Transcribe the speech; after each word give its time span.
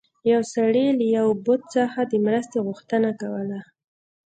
یو 0.31 0.41
سړي 0.53 0.85
له 0.99 1.05
یو 1.17 1.27
بت 1.45 1.61
څخه 1.75 1.99
د 2.11 2.13
مرستې 2.25 2.57
غوښتنه 2.67 3.09
کوله. 3.21 3.59